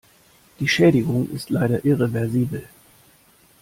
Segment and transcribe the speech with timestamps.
[0.59, 2.67] Die Schädigung ist leider irreversibel.